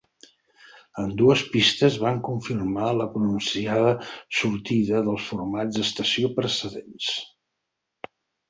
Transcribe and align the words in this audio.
Ambdues 1.01 1.43
pistes 1.55 1.97
van 2.03 2.17
confirmar 2.29 2.87
la 3.01 3.07
pronunciada 3.17 3.93
sortida 4.39 5.05
dels 5.11 5.29
formats 5.29 5.79
d'estació 5.79 6.33
precedents. 6.41 7.13